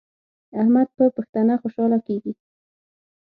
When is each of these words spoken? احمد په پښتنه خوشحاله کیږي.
احمد 0.59 0.87
په 0.97 1.03
پښتنه 1.17 1.53
خوشحاله 1.61 1.99
کیږي. 2.07 2.33